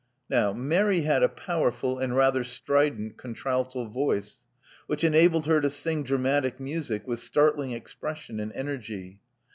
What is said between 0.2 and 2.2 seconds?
Now Mary had a powerful and